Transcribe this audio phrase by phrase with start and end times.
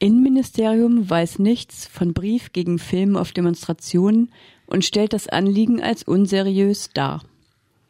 [0.00, 4.32] Innenministerium weiß nichts von Brief gegen Film auf Demonstrationen
[4.66, 7.24] und stellt das Anliegen als unseriös dar.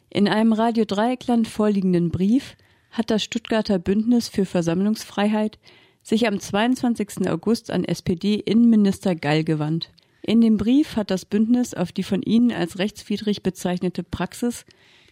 [0.08, 2.56] In einem Radio Dreieckland vorliegenden Brief
[2.90, 5.58] hat das Stuttgarter Bündnis für Versammlungsfreiheit
[6.02, 7.28] sich am 22.
[7.28, 9.90] August an SPD-Innenminister Gall gewandt.
[10.22, 14.64] In dem Brief hat das Bündnis auf die von ihnen als rechtswidrig bezeichnete Praxis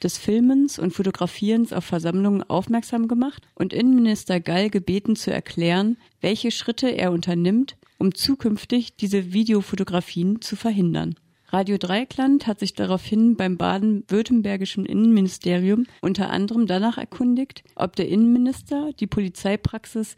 [0.03, 6.51] des Filmens und Fotografierens auf Versammlungen aufmerksam gemacht und Innenminister Gall gebeten zu erklären, welche
[6.51, 11.15] Schritte er unternimmt, um zukünftig diese Videofotografien zu verhindern.
[11.49, 18.91] Radio Dreieckland hat sich daraufhin beim baden-württembergischen Innenministerium unter anderem danach erkundigt, ob der Innenminister
[18.99, 20.17] die Polizeipraxis,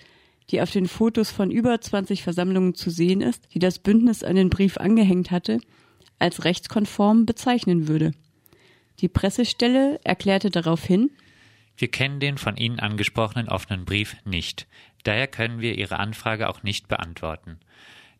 [0.50, 4.36] die auf den Fotos von über 20 Versammlungen zu sehen ist, die das Bündnis an
[4.36, 5.60] den Brief angehängt hatte,
[6.18, 8.12] als rechtskonform bezeichnen würde.
[9.00, 11.10] Die Pressestelle erklärte daraufhin,
[11.76, 14.66] wir kennen den von Ihnen angesprochenen offenen Brief nicht.
[15.04, 17.60] Daher können wir Ihre Anfrage auch nicht beantworten.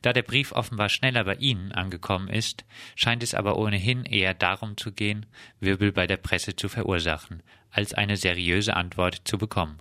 [0.01, 4.77] Da der Brief offenbar schneller bei Ihnen angekommen ist, scheint es aber ohnehin eher darum
[4.77, 5.27] zu gehen,
[5.59, 9.81] Wirbel bei der Presse zu verursachen, als eine seriöse Antwort zu bekommen.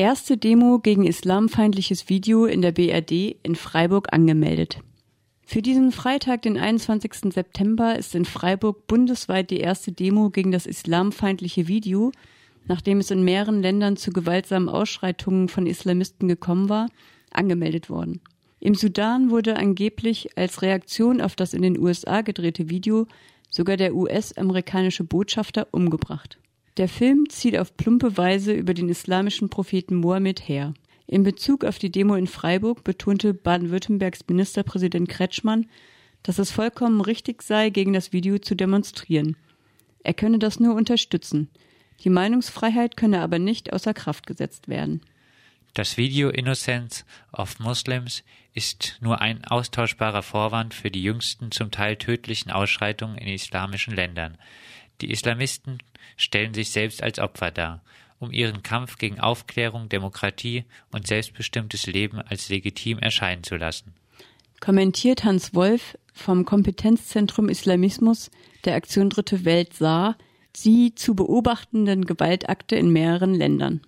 [0.00, 4.78] Erste Demo gegen islamfeindliches Video in der BRD in Freiburg angemeldet.
[5.44, 7.32] Für diesen Freitag, den 21.
[7.34, 12.12] September, ist in Freiburg bundesweit die erste Demo gegen das islamfeindliche Video,
[12.68, 16.86] nachdem es in mehreren Ländern zu gewaltsamen Ausschreitungen von Islamisten gekommen war,
[17.32, 18.20] angemeldet worden.
[18.60, 23.08] Im Sudan wurde angeblich als Reaktion auf das in den USA gedrehte Video
[23.50, 26.38] sogar der US-amerikanische Botschafter umgebracht.
[26.78, 30.74] Der Film zieht auf plumpe Weise über den islamischen Propheten Mohammed her.
[31.08, 35.66] In Bezug auf die Demo in Freiburg betonte Baden-Württembergs Ministerpräsident Kretschmann,
[36.22, 39.36] dass es vollkommen richtig sei, gegen das Video zu demonstrieren.
[40.04, 41.50] Er könne das nur unterstützen.
[42.04, 45.00] Die Meinungsfreiheit könne aber nicht außer Kraft gesetzt werden.
[45.74, 48.22] Das Video Innocence of Muslims
[48.54, 54.38] ist nur ein austauschbarer Vorwand für die jüngsten zum Teil tödlichen Ausschreitungen in islamischen Ländern.
[55.00, 55.78] Die Islamisten
[56.16, 57.82] stellen sich selbst als Opfer dar
[58.18, 63.94] um ihren Kampf gegen Aufklärung, Demokratie und selbstbestimmtes Leben als legitim erscheinen zu lassen.
[64.60, 68.30] Kommentiert Hans Wolf vom Kompetenzzentrum Islamismus
[68.64, 70.16] der Aktion Dritte Welt sah,
[70.52, 73.80] sie zu beobachtenden Gewaltakte in mehreren Ländern.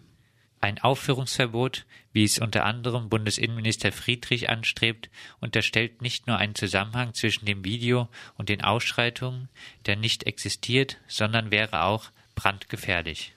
[0.63, 5.09] Ein Aufführungsverbot, wie es unter anderem Bundesinnenminister Friedrich anstrebt,
[5.41, 9.49] unterstellt nicht nur einen Zusammenhang zwischen dem Video und den Ausschreitungen,
[9.87, 13.33] der nicht existiert, sondern wäre auch brandgefährlich.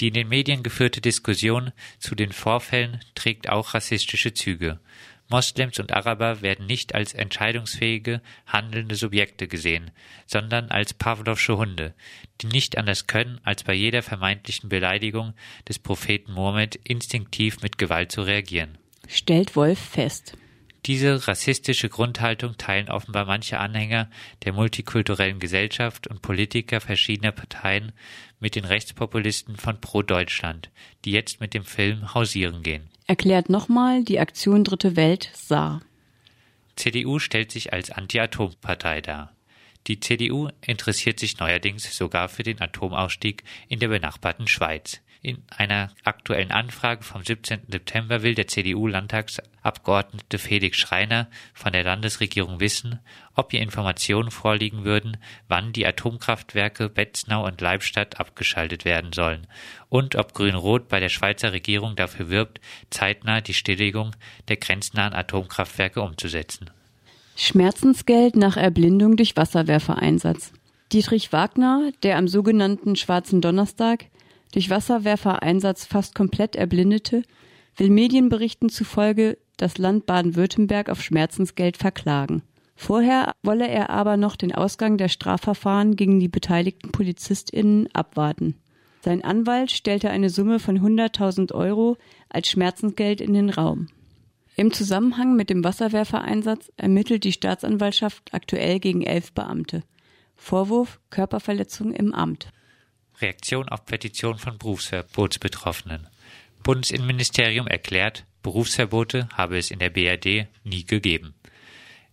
[0.00, 4.80] Die in den Medien geführte Diskussion zu den Vorfällen trägt auch rassistische Züge.
[5.28, 9.90] Moslems und Araber werden nicht als entscheidungsfähige, handelnde Subjekte gesehen,
[10.26, 11.94] sondern als Pavlovsche Hunde,
[12.40, 15.34] die nicht anders können, als bei jeder vermeintlichen Beleidigung
[15.68, 18.78] des Propheten Mohammed instinktiv mit Gewalt zu reagieren.
[19.08, 20.36] Stellt Wolf fest.
[20.86, 24.10] Diese rassistische Grundhaltung teilen offenbar manche Anhänger
[24.44, 27.92] der multikulturellen Gesellschaft und Politiker verschiedener Parteien
[28.38, 30.70] mit den Rechtspopulisten von Pro Deutschland,
[31.06, 32.90] die jetzt mit dem Film hausieren gehen.
[33.06, 35.80] Erklärt nochmal die Aktion Dritte Welt Saar.
[36.76, 39.32] CDU stellt sich als Anti-Atom-Partei dar.
[39.86, 45.00] Die CDU interessiert sich neuerdings sogar für den Atomausstieg in der benachbarten Schweiz.
[45.24, 47.60] In einer aktuellen Anfrage vom 17.
[47.70, 52.98] September will der CDU-Landtagsabgeordnete Felix Schreiner von der Landesregierung wissen,
[53.34, 55.16] ob ihr Informationen vorliegen würden,
[55.48, 59.46] wann die Atomkraftwerke Betznau und Leibstadt abgeschaltet werden sollen
[59.88, 62.60] und ob Grün-Rot bei der Schweizer Regierung dafür wirbt,
[62.90, 64.10] zeitnah die Stilllegung
[64.48, 66.68] der grenznahen Atomkraftwerke umzusetzen.
[67.34, 70.52] Schmerzensgeld nach Erblindung durch Wasserwerfereinsatz.
[70.92, 74.04] Dietrich Wagner, der am sogenannten Schwarzen Donnerstag
[74.54, 77.24] durch Wasserwerfereinsatz fast komplett erblindete,
[77.76, 82.42] will Medienberichten zufolge das Land Baden-Württemberg auf Schmerzensgeld verklagen.
[82.76, 88.54] Vorher wolle er aber noch den Ausgang der Strafverfahren gegen die beteiligten PolizistInnen abwarten.
[89.00, 91.96] Sein Anwalt stellte eine Summe von 100.000 Euro
[92.28, 93.88] als Schmerzensgeld in den Raum.
[94.56, 99.82] Im Zusammenhang mit dem Wasserwerfereinsatz ermittelt die Staatsanwaltschaft aktuell gegen elf Beamte.
[100.36, 102.50] Vorwurf Körperverletzung im Amt.
[103.20, 106.08] Reaktion auf Petition von Berufsverbotsbetroffenen.
[106.62, 111.34] Bundesinnenministerium erklärt, Berufsverbote habe es in der BRD nie gegeben.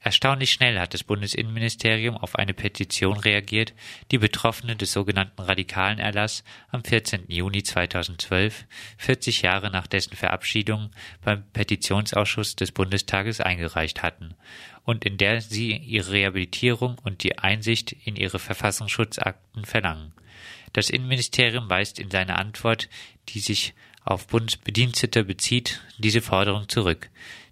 [0.03, 3.75] Erstaunlich schnell hat das Bundesinnenministerium auf eine Petition reagiert,
[4.09, 7.25] die Betroffene des sogenannten radikalen Erlass am 14.
[7.27, 8.65] Juni 2012,
[8.97, 10.89] 40 Jahre nach dessen Verabschiedung,
[11.23, 14.33] beim Petitionsausschuss des Bundestages eingereicht hatten
[14.85, 20.13] und in der sie ihre Rehabilitierung und die Einsicht in ihre Verfassungsschutzakten verlangen.
[20.73, 22.89] Das Innenministerium weist in seiner Antwort,
[23.29, 23.73] die sich
[24.03, 27.09] auf Bundesbedienstete bezieht, diese Forderung zurück.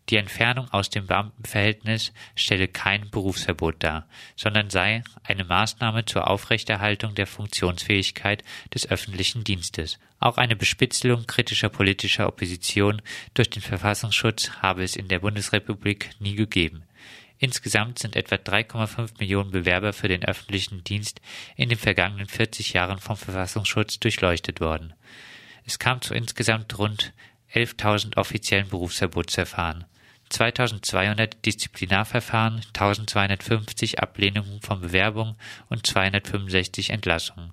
[0.10, 7.14] Die Entfernung aus dem Beamtenverhältnis stelle kein Berufsverbot dar, sondern sei eine Maßnahme zur Aufrechterhaltung
[7.14, 8.44] der Funktionsfähigkeit
[8.74, 10.00] des öffentlichen Dienstes.
[10.20, 13.04] Auch eine Bespitzelung kritischer politischer Opposition
[13.36, 16.84] durch den Verfassungsschutz habe es in der Bundesrepublik nie gegeben.
[17.40, 21.22] Insgesamt sind etwa 3,5 Millionen Bewerber für den öffentlichen Dienst
[21.56, 24.94] in den vergangenen 40 Jahren vom Verfassungsschutz durchleuchtet worden.
[25.66, 27.14] Es kam zu insgesamt rund
[27.54, 29.86] 11.000 offiziellen Berufsverbotsverfahren.
[30.30, 35.36] 2200 Disziplinarverfahren, 1250 Ablehnungen von Bewerbungen
[35.70, 37.52] und 265 Entlassungen.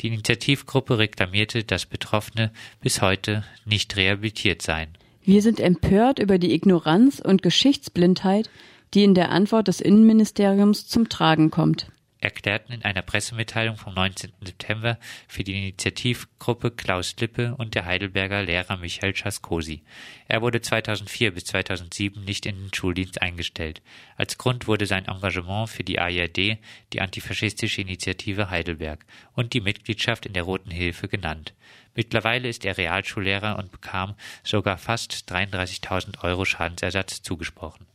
[0.00, 4.90] Die Initiativgruppe reklamierte, dass Betroffene bis heute nicht rehabilitiert seien.
[5.24, 8.50] Wir sind empört über die Ignoranz und Geschichtsblindheit,
[8.94, 11.88] die in der Antwort des Innenministeriums zum Tragen kommt
[12.20, 14.32] erklärten in einer Pressemitteilung vom 19.
[14.40, 14.98] September
[15.28, 19.82] für die Initiativgruppe Klaus Lippe und der Heidelberger Lehrer Michael Schaskosi.
[20.26, 23.82] Er wurde 2004 bis 2007 nicht in den Schuldienst eingestellt.
[24.16, 26.58] Als Grund wurde sein Engagement für die AIRD,
[26.92, 31.54] die antifaschistische Initiative Heidelberg und die Mitgliedschaft in der Roten Hilfe genannt.
[31.94, 37.86] Mittlerweile ist er Realschullehrer und bekam sogar fast 33.000 Euro Schadensersatz zugesprochen.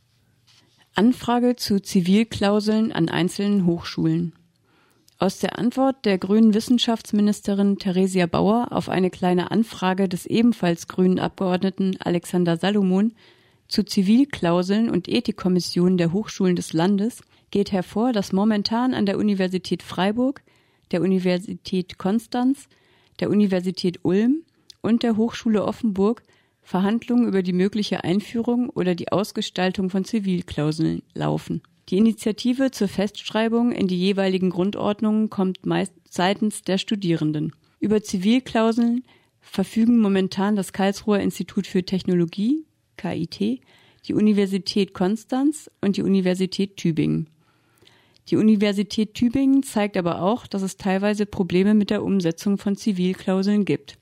[0.96, 4.34] Anfrage zu Zivilklauseln an einzelnen Hochschulen.
[5.18, 11.18] Aus der Antwort der grünen Wissenschaftsministerin Theresia Bauer auf eine kleine Anfrage des ebenfalls grünen
[11.18, 13.14] Abgeordneten Alexander Salomon
[13.68, 19.82] zu Zivilklauseln und Ethikkommissionen der Hochschulen des Landes geht hervor, dass momentan an der Universität
[19.82, 20.44] Freiburg,
[20.92, 22.68] der Universität Konstanz,
[23.20, 24.44] der Universität Ulm
[24.82, 26.22] und der Hochschule Offenburg
[26.64, 31.62] Verhandlungen über die mögliche Einführung oder die Ausgestaltung von Zivilklauseln laufen.
[31.90, 37.54] Die Initiative zur Festschreibung in die jeweiligen Grundordnungen kommt meist seitens der Studierenden.
[37.80, 39.04] Über Zivilklauseln
[39.42, 42.66] verfügen momentan das Karlsruher Institut für Technologie
[42.96, 43.62] KIT,
[44.08, 47.30] die Universität Konstanz und die Universität Tübingen.
[48.30, 53.66] Die Universität Tübingen zeigt aber auch, dass es teilweise Probleme mit der Umsetzung von Zivilklauseln
[53.66, 53.98] gibt.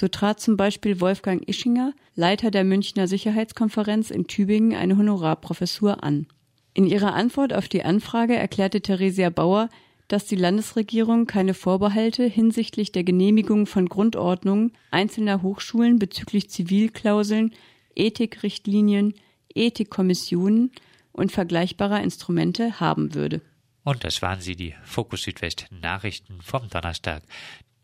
[0.00, 6.26] So trat zum Beispiel Wolfgang Ischinger, Leiter der Münchner Sicherheitskonferenz in Tübingen, eine Honorarprofessur an.
[6.72, 9.68] In ihrer Antwort auf die Anfrage erklärte Theresia Bauer,
[10.08, 17.54] dass die Landesregierung keine Vorbehalte hinsichtlich der Genehmigung von Grundordnungen einzelner Hochschulen bezüglich Zivilklauseln,
[17.94, 19.12] Ethikrichtlinien,
[19.54, 20.72] Ethikkommissionen
[21.12, 23.42] und vergleichbarer Instrumente haben würde.
[23.84, 27.22] Und das waren sie, die Fokus Südwest Nachrichten vom Donnerstag,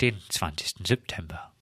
[0.01, 0.87] den 20.
[0.87, 1.53] September.